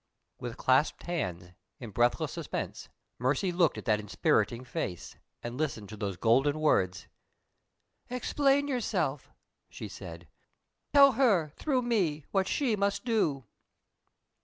[0.39, 5.95] With clasped hands, in breathless suspense, Mercy looked at that inspiriting face, and listened to
[5.95, 7.05] those golden words.
[8.09, 9.29] "Explain yourself,"
[9.69, 10.27] she said.
[10.91, 13.45] "Tell her, through me, what she must do."